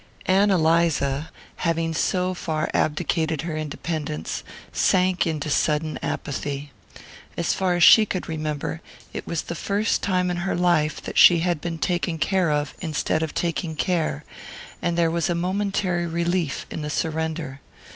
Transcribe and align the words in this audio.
Ann 0.25 0.49
Eliza, 0.49 1.29
having 1.57 1.93
so 1.93 2.33
far 2.33 2.71
abdicated 2.73 3.43
her 3.43 3.55
independence, 3.55 4.43
sank 4.73 5.27
into 5.27 5.47
sudden 5.51 5.99
apathy. 6.01 6.71
As 7.37 7.53
far 7.53 7.75
as 7.75 7.83
she 7.83 8.07
could 8.07 8.27
remember, 8.27 8.81
it 9.13 9.27
was 9.27 9.43
the 9.43 9.53
first 9.53 10.01
time 10.01 10.31
in 10.31 10.37
her 10.37 10.55
life 10.55 11.03
that 11.03 11.19
she 11.19 11.41
had 11.41 11.61
been 11.61 11.77
taken 11.77 12.17
care 12.17 12.49
of 12.49 12.73
instead 12.81 13.21
of 13.21 13.35
taking 13.35 13.75
care, 13.75 14.25
and 14.81 14.97
there 14.97 15.11
was 15.11 15.29
a 15.29 15.35
momentary 15.35 16.07
relief 16.07 16.65
in 16.71 16.81
the 16.81 16.89
surrender. 16.89 17.61